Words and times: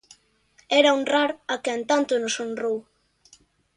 Era 0.79 0.93
honrar 0.97 1.27
a 1.55 1.57
quen 1.67 1.81
tanto 1.91 2.13
nos 2.17 2.35
honrou. 2.41 2.77